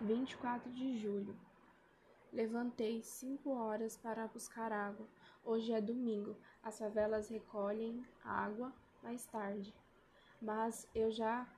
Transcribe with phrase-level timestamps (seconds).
[0.00, 1.36] 24 de julho.
[2.32, 5.04] Levantei cinco horas para buscar água.
[5.44, 6.36] Hoje é domingo.
[6.62, 8.72] As favelas recolhem água
[9.02, 9.74] mais tarde.
[10.40, 11.48] Mas eu já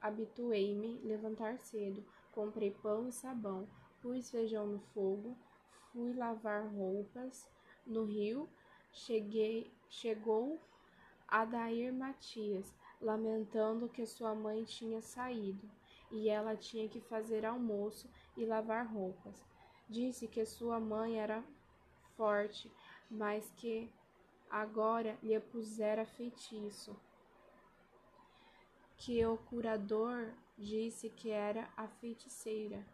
[0.00, 2.02] habituei-me levantar cedo.
[2.32, 3.68] Comprei pão e sabão,
[4.00, 5.36] pus feijão no fogo,
[5.92, 7.46] fui lavar roupas
[7.86, 8.48] no rio.
[8.92, 10.58] Cheguei, chegou
[11.28, 15.79] Adair Matias, lamentando que sua mãe tinha saído
[16.10, 19.44] e ela tinha que fazer almoço e lavar roupas.
[19.88, 21.42] Disse que sua mãe era
[22.16, 22.70] forte,
[23.10, 23.90] mas que
[24.50, 26.96] agora lhe pusera feitiço.
[28.96, 32.84] Que o curador disse que era a feiticeira.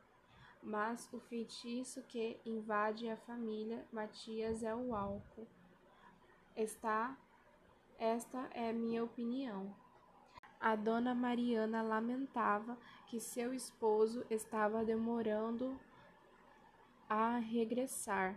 [0.63, 5.47] Mas o feitiço que invade a família Matias é o álcool.
[6.57, 7.17] Está,
[7.99, 9.75] esta é minha opinião.
[10.67, 15.79] A dona Mariana lamentava que seu esposo estava demorando
[17.09, 18.37] a regressar.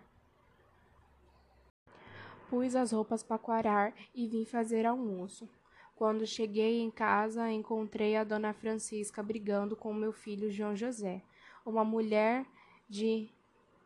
[2.47, 5.49] Pus as roupas para quarar e vim fazer almoço.
[5.95, 11.23] Quando cheguei em casa, encontrei a dona Francisca brigando com meu filho João José,
[11.65, 12.45] uma mulher
[12.87, 13.27] de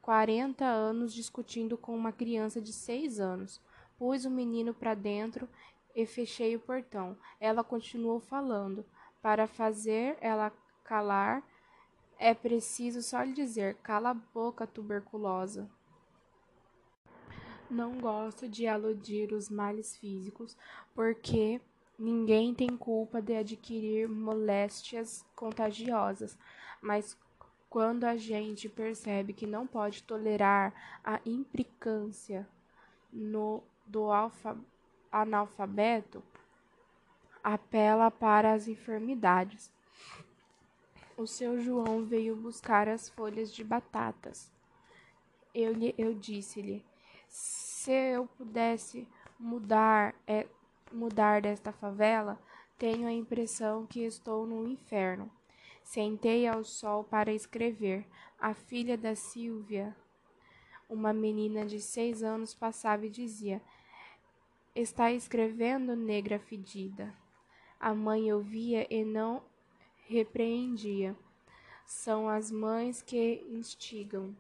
[0.02, 3.62] 40 anos discutindo com uma criança de 6 anos.
[3.98, 5.48] Pus o menino para dentro
[5.96, 7.18] e fechei o portão.
[7.40, 8.86] Ela continuou falando.
[9.22, 10.52] Para fazer ela
[10.84, 11.42] calar,
[12.20, 15.70] é preciso só lhe dizer: cala a boca, tuberculosa.
[17.70, 20.58] Não gosto de aludir os males físicos,
[20.94, 21.60] porque
[21.98, 26.38] ninguém tem culpa de adquirir moléstias contagiosas,
[26.82, 27.18] mas
[27.70, 32.48] quando a gente percebe que não pode tolerar a implicância
[33.12, 34.73] no, do alfabeto,
[35.14, 36.24] analfabeto
[37.44, 39.72] apela para as enfermidades.
[41.16, 44.52] O seu João veio buscar as folhas de batatas.
[45.54, 46.84] Eu, eu disse-lhe:
[47.28, 49.08] se eu pudesse
[49.40, 50.48] mudar, é,
[50.92, 52.40] mudar desta favela,
[52.80, 55.30] tenho a impressão que estou no inferno.
[55.84, 58.08] Sentei ao sol para escrever.
[58.40, 59.96] A filha da Silvia,
[60.90, 63.62] uma menina de seis anos, passava e dizia:
[64.76, 67.14] Está escrevendo, negra fedida.
[67.80, 69.44] A mãe ouvia e não
[70.08, 71.16] repreendia.
[71.86, 74.36] São as mães que instigam.